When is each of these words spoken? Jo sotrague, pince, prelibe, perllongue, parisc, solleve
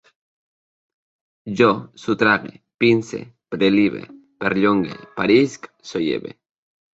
Jo 1.59 1.67
sotrague, 2.03 2.53
pince, 2.85 3.19
prelibe, 3.57 4.03
perllongue, 4.41 4.99
parisc, 5.21 5.71
solleve 5.93 6.35